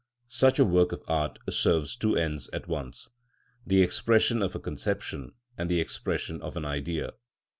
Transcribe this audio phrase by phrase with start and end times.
[0.29, 3.11] Such a work of art serves two ends at once,
[3.67, 7.11] the expression of a conception and the expression of an Idea.